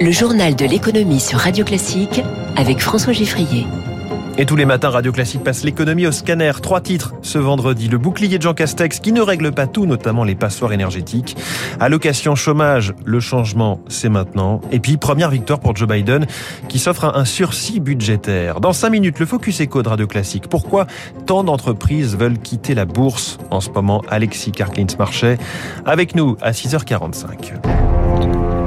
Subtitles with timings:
[0.00, 2.22] Le journal de l'économie sur Radio Classique
[2.54, 3.66] avec François Giffrier.
[4.36, 6.52] Et tous les matins, Radio Classique passe l'économie au scanner.
[6.62, 7.88] Trois titres ce vendredi.
[7.88, 11.36] Le bouclier de Jean Castex qui ne règle pas tout, notamment les passoires énergétiques.
[11.80, 14.60] Allocation chômage, le changement, c'est maintenant.
[14.70, 16.26] Et puis, première victoire pour Joe Biden
[16.68, 18.60] qui s'offre un sursis budgétaire.
[18.60, 20.46] Dans cinq minutes, le Focus Eco de Radio Classique.
[20.48, 20.86] Pourquoi
[21.26, 24.04] tant d'entreprises veulent quitter la bourse en ce moment?
[24.08, 25.38] Alexis Karklins-Marchais
[25.84, 27.54] avec nous à 6h45.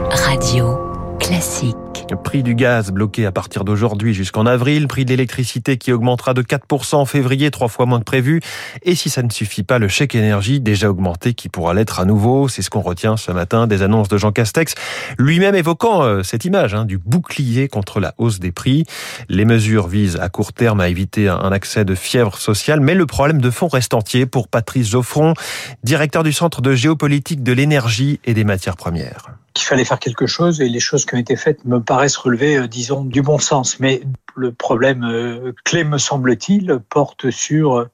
[0.10, 0.91] Radio
[1.22, 1.78] Classique.
[2.24, 6.42] Prix du gaz bloqué à partir d'aujourd'hui jusqu'en avril, prix de l'électricité qui augmentera de
[6.42, 8.42] 4% en février, trois fois moins que prévu.
[8.82, 12.06] Et si ça ne suffit pas, le chèque énergie déjà augmenté qui pourra l'être à
[12.06, 12.48] nouveau.
[12.48, 14.74] C'est ce qu'on retient ce matin des annonces de Jean Castex,
[15.18, 18.86] lui-même évoquant euh, cette image hein, du bouclier contre la hausse des prix.
[19.30, 23.06] Les mesures visent à court terme à éviter un accès de fièvre sociale, mais le
[23.06, 25.36] problème de fond reste entier pour Patrice Geoffron,
[25.84, 30.26] directeur du Centre de géopolitique de l'énergie et des matières premières qu'il fallait faire quelque
[30.26, 33.38] chose et les choses qui ont été faites me paraissent relever, euh, disons, du bon
[33.38, 33.80] sens.
[33.80, 34.02] Mais
[34.36, 37.90] le problème euh, clé, me semble-t-il, porte sur euh,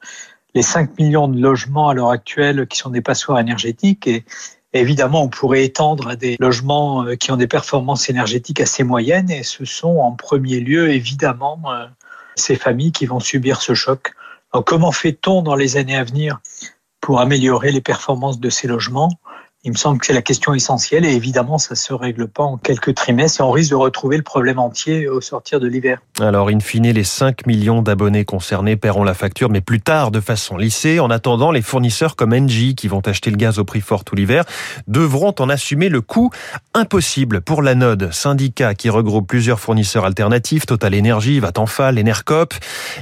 [0.56, 4.24] les 5 millions de logements à l'heure actuelle qui sont des passoires énergétiques et
[4.74, 9.42] Évidemment, on pourrait étendre à des logements qui ont des performances énergétiques assez moyennes et
[9.42, 11.58] ce sont en premier lieu, évidemment,
[12.36, 14.14] ces familles qui vont subir ce choc.
[14.52, 16.42] Alors, comment fait-on dans les années à venir
[17.00, 19.09] pour améliorer les performances de ces logements?
[19.68, 22.56] Il me semble que c'est la question essentielle et évidemment, ça se règle pas en
[22.56, 26.00] quelques trimestres et on risque de retrouver le problème entier au sortir de l'hiver.
[26.22, 30.22] Alors, in fine, les 5 millions d'abonnés concernés paieront la facture, mais plus tard, de
[30.22, 31.02] façon lissée.
[31.02, 34.16] En attendant, les fournisseurs comme Engie, qui vont acheter le gaz au prix fort tout
[34.16, 34.46] l'hiver,
[34.88, 36.30] devront en assumer le coût
[36.74, 42.54] impossible pour la Node, syndicat qui regroupe plusieurs fournisseurs alternatifs, Total Energy, Vattenfall, Enercop.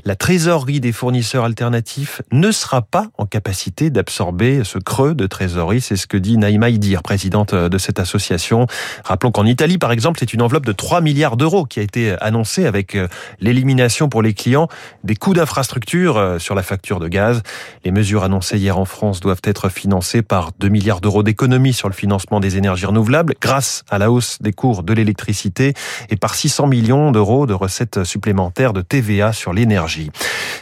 [0.04, 5.82] La trésorerie des fournisseurs alternatifs ne sera pas en capacité d'absorber ce creux de trésorerie,
[5.82, 8.68] c'est ce que dit Naïm Maïdir, présidente euh, de cette association.
[9.04, 12.16] Rappelons qu'en Italie, par exemple, c'est une enveloppe de 3 milliards d'euros qui a été
[12.22, 13.08] annoncée avec euh,
[13.40, 14.68] l'élimination pour les clients
[15.04, 17.42] des coûts d'infrastructure euh, sur la facture de gaz.
[17.84, 21.90] Les mesures annoncées hier en France doivent être financées par 2 milliards d'euros d'économies sur
[21.90, 25.74] le financement des énergies renouvelables grâce à la hausse des cours de l'électricité
[26.10, 30.12] et par 600 millions d'euros de recettes supplémentaires de TVA sur l'énergie.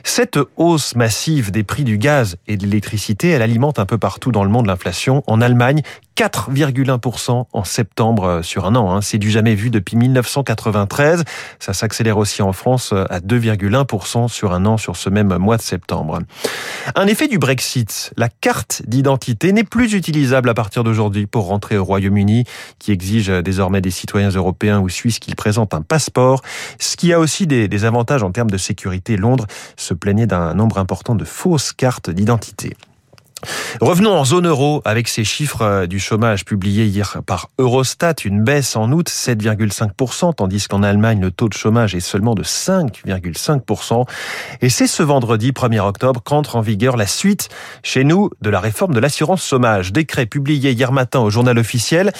[0.03, 4.31] Cette hausse massive des prix du gaz et de l'électricité, elle alimente un peu partout
[4.31, 5.23] dans le monde l'inflation.
[5.27, 5.81] En Allemagne,
[6.17, 8.91] 4,1% en septembre euh, sur un an.
[8.91, 9.01] Hein.
[9.01, 11.23] C'est du jamais vu depuis 1993.
[11.59, 15.57] Ça s'accélère aussi en France euh, à 2,1% sur un an sur ce même mois
[15.57, 16.19] de septembre.
[16.95, 18.13] Un effet du Brexit.
[18.17, 22.45] La carte d'identité n'est plus utilisable à partir d'aujourd'hui pour rentrer au Royaume-Uni,
[22.79, 26.41] qui exige désormais des citoyens européens ou suisses qu'ils présentent un passeport.
[26.79, 29.17] Ce qui a aussi des avantages en termes de sécurité.
[29.17, 32.75] Londres se plaignait d'un nombre important de fausses cartes d'identité.
[33.81, 38.43] Revenons en zone euro avec ces chiffres euh, du chômage publiés hier par Eurostat, une
[38.43, 44.05] baisse en août 7,5%, tandis qu'en Allemagne le taux de chômage est seulement de 5,5%.
[44.61, 47.49] Et c'est ce vendredi 1er octobre qu'entre en vigueur la suite
[47.83, 49.91] chez nous de la réforme de l'assurance chômage.
[49.91, 52.11] Décret publié hier matin au journal officiel.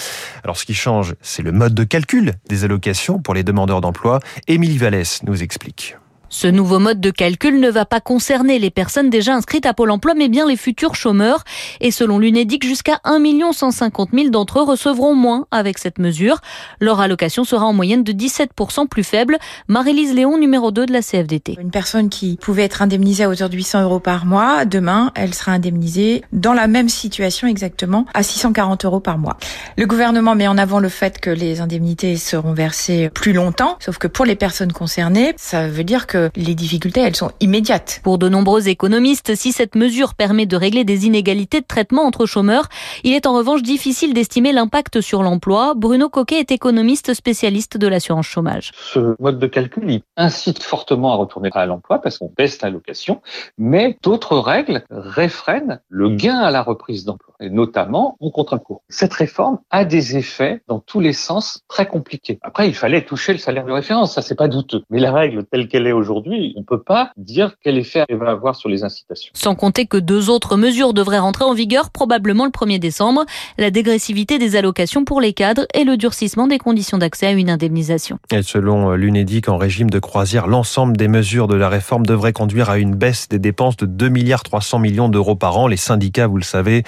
[0.42, 4.20] Alors ce qui change, c'est le mode de calcul des allocations pour les demandeurs d'emploi.
[4.48, 5.96] Émilie Vallès nous explique.
[6.34, 9.92] Ce nouveau mode de calcul ne va pas concerner les personnes déjà inscrites à Pôle
[9.92, 11.44] emploi, mais bien les futurs chômeurs.
[11.80, 13.20] Et selon l'UNEDIC, jusqu'à 1
[13.52, 16.40] 150 000 d'entre eux recevront moins avec cette mesure.
[16.80, 19.38] Leur allocation sera en moyenne de 17% plus faible.
[19.68, 21.56] Marie-Lise Léon, numéro 2 de la CFDT.
[21.60, 25.34] Une personne qui pouvait être indemnisée à hauteur de 800 euros par mois, demain, elle
[25.34, 29.36] sera indemnisée dans la même situation exactement à 640 euros par mois.
[29.78, 33.98] Le gouvernement met en avant le fait que les indemnités seront versées plus longtemps, sauf
[33.98, 38.00] que pour les personnes concernées, ça veut dire que les difficultés, elles sont immédiates.
[38.02, 42.26] Pour de nombreux économistes, si cette mesure permet de régler des inégalités de traitement entre
[42.26, 42.68] chômeurs,
[43.02, 45.74] il est en revanche difficile d'estimer l'impact sur l'emploi.
[45.76, 48.72] Bruno Coquet est économiste spécialiste de l'assurance chômage.
[48.76, 53.20] Ce mode de calcul, il incite fortement à retourner à l'emploi parce qu'on baisse l'allocation,
[53.58, 58.82] mais d'autres règles réfrènent le gain à la reprise d'emploi, et notamment en contre-cours.
[58.88, 62.38] Cette réforme a des effets dans tous les sens très compliqués.
[62.42, 64.82] Après, il fallait toucher le salaire de référence, ça c'est pas douteux.
[64.90, 68.16] Mais la règle telle qu'elle est aujourd'hui, on ne peut pas dire quel effet elle
[68.16, 69.30] va avoir sur les incitations.
[69.34, 73.24] Sans compter que deux autres mesures devraient rentrer en vigueur probablement le 1er décembre,
[73.58, 77.50] la dégressivité des allocations pour les cadres et le durcissement des conditions d'accès à une
[77.50, 78.18] indemnisation.
[78.32, 82.70] Et selon l'UNEDIC, en régime de croisière, l'ensemble des mesures de la réforme devrait conduire
[82.70, 85.66] à une baisse des dépenses de 2 milliards 300 millions d'euros par an.
[85.66, 86.84] Les syndicats, vous le savez,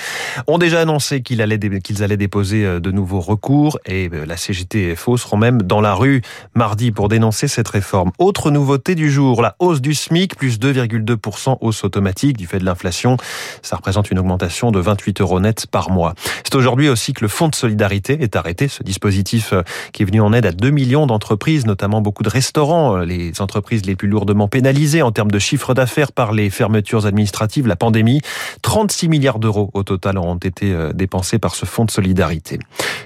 [0.46, 4.36] ont déjà annoncé qu'ils allaient, qu'ils allaient déposer euh, de nouveaux recours et euh, la
[4.36, 6.22] CGT et FO seront même dans la rue
[6.54, 8.10] mardi pour dénoncer cette réforme.
[8.18, 12.64] Autre nouveauté du jour, la hausse du SMIC, plus 2,2% hausse automatique du fait de
[12.64, 13.16] l'inflation.
[13.62, 16.14] Ça représente une augmentation de 28 euros net par mois.
[16.44, 19.62] C'est aujourd'hui aussi que le Fonds de solidarité est arrêté, ce dispositif euh,
[19.92, 23.84] qui est venu en aide à 2 millions d'entreprises, notamment beaucoup de restaurants, les entreprises
[23.84, 28.20] les plus lourdement pénalisées en termes de chiffre d'affaires par les fermetures administratives, la pandémie.
[28.62, 32.58] 36 milliards d'euros au total ont été euh, dépensés par ce fonds de solidarité.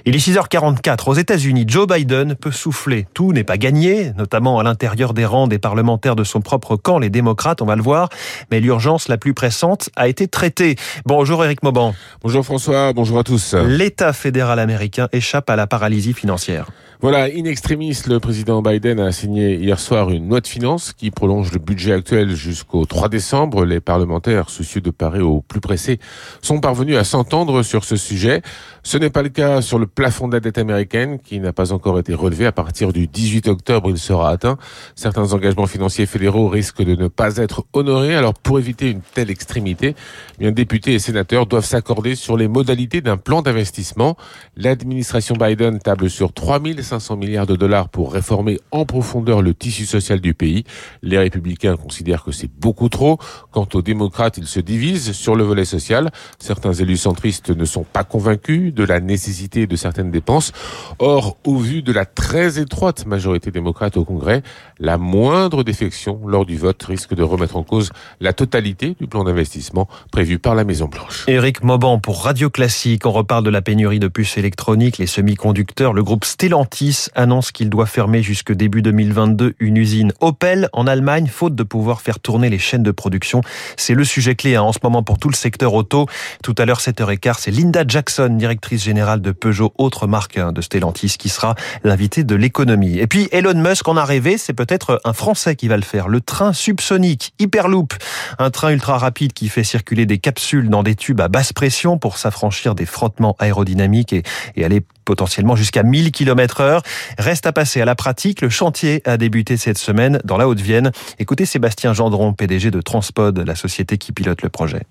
[0.05, 1.09] Il est 6h44.
[1.09, 3.07] Aux États-Unis, Joe Biden peut souffler.
[3.13, 6.99] Tout n'est pas gagné, notamment à l'intérieur des rangs des parlementaires de son propre camp,
[6.99, 8.09] les démocrates, on va le voir.
[8.51, 10.75] Mais l'urgence la plus pressante a été traitée.
[11.05, 11.93] Bonjour Eric Mauban.
[12.23, 13.53] Bonjour François, bonjour à tous.
[13.53, 16.67] L'État fédéral américain échappe à la paralysie financière.
[17.01, 21.09] Voilà, in extremis, le président Biden a signé hier soir une loi de finances qui
[21.09, 23.65] prolonge le budget actuel jusqu'au 3 décembre.
[23.65, 25.99] Les parlementaires, soucieux de parer au plus pressé,
[26.43, 28.43] sont parvenus à s'entendre sur ce sujet.
[28.83, 31.73] Ce n'est pas le cas sur le plafond de la dette américaine qui n'a pas
[31.73, 32.45] encore été relevé.
[32.45, 34.59] À partir du 18 octobre, il sera atteint.
[34.93, 38.15] Certains engagements financiers fédéraux risquent de ne pas être honorés.
[38.15, 39.95] Alors pour éviter une telle extrémité,
[40.35, 44.17] eh bien députés et sénateurs doivent s'accorder sur les modalités d'un plan d'investissement.
[44.55, 49.85] L'administration Biden table sur 3000 500 milliards de dollars pour réformer en profondeur le tissu
[49.85, 50.65] social du pays.
[51.01, 53.17] Les républicains considèrent que c'est beaucoup trop.
[53.51, 56.11] Quant aux démocrates, ils se divisent sur le volet social.
[56.37, 60.51] Certains élus centristes ne sont pas convaincus de la nécessité de certaines dépenses.
[60.99, 64.43] Or, au vu de la très étroite majorité démocrate au Congrès,
[64.77, 69.23] la moindre défection lors du vote risque de remettre en cause la totalité du plan
[69.23, 71.23] d'investissement prévu par la Maison Blanche.
[71.29, 73.05] Éric Mauban pour Radio Classique.
[73.05, 75.93] On reparle de la pénurie de puces électroniques, les semi-conducteurs.
[75.93, 76.80] Le groupe Stellantis
[77.15, 82.01] annonce qu'il doit fermer jusque début 2022 une usine Opel en Allemagne, faute de pouvoir
[82.01, 83.41] faire tourner les chaînes de production.
[83.77, 86.07] C'est le sujet clé hein, en ce moment pour tout le secteur auto.
[86.43, 90.61] Tout à l'heure, 7h15, c'est Linda Jackson, directrice générale de Peugeot, autre marque hein, de
[90.61, 92.97] Stellantis, qui sera l'invitée de l'économie.
[92.97, 96.07] Et puis Elon Musk en a rêvé, c'est peut-être un Français qui va le faire.
[96.07, 97.93] Le train subsonique Hyperloop,
[98.39, 101.99] un train ultra rapide qui fait circuler des capsules dans des tubes à basse pression
[101.99, 104.23] pour s'affranchir des frottements aérodynamiques et,
[104.55, 106.70] et aller potentiellement jusqu'à 1000 km heure.
[107.17, 108.41] Reste à passer à la pratique.
[108.41, 110.91] Le chantier a débuté cette semaine dans la Haute-Vienne.
[111.19, 114.83] Écoutez Sébastien Gendron, PDG de Transpod, la société qui pilote le projet.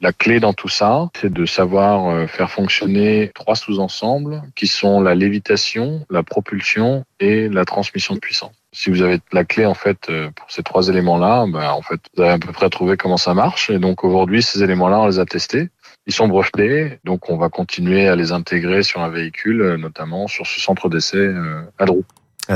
[0.00, 5.00] La clé dans tout ça, c'est de savoir euh, faire fonctionner trois sous-ensembles qui sont
[5.00, 8.52] la lévitation, la propulsion et la transmission de puissance.
[8.70, 12.00] Si vous avez la clé en fait euh, pour ces trois éléments-là, ben, en fait
[12.14, 13.70] vous avez à peu près trouvé comment ça marche.
[13.70, 15.68] Et donc aujourd'hui, ces éléments-là, on les a testés.
[16.08, 20.26] Ils sont brevetés, donc on va continuer à les intégrer sur un véhicule, euh, notamment
[20.26, 22.02] sur ce centre d'essai euh, à Drou.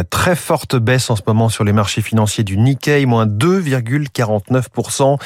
[0.09, 5.19] Très forte baisse en ce moment sur les marchés financiers du Nikkei, moins 2,49%.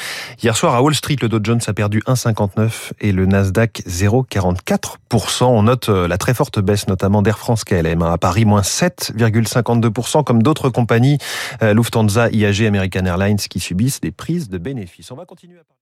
[0.43, 5.45] Hier soir à Wall Street, le Dow Jones a perdu 1,59 et le Nasdaq 0,44%.
[5.45, 8.11] On note euh, la très forte baisse notamment d'Air France KLM hein.
[8.11, 11.17] à Paris, moins 7,52%, comme d'autres compagnies,
[11.61, 15.11] Lufthansa, IAG, American Airlines, qui subissent des prises de bénéfices.
[15.11, 15.63] On va continuer à